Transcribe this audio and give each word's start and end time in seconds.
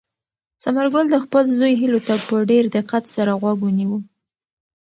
ثمرګل 0.63 1.05
د 1.11 1.15
خپل 1.25 1.43
زوی 1.57 1.73
هیلو 1.81 1.99
ته 2.07 2.13
په 2.27 2.35
ډېر 2.49 2.63
دقت 2.77 3.03
سره 3.15 3.31
غوږ 3.41 3.57
ونیو. 3.63 3.95